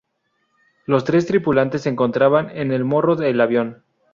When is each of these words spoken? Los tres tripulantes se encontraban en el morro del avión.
Los 0.87 1.03
tres 1.03 1.27
tripulantes 1.27 1.83
se 1.83 1.89
encontraban 1.89 2.49
en 2.57 2.71
el 2.71 2.83
morro 2.83 3.15
del 3.15 3.39
avión. 3.39 3.83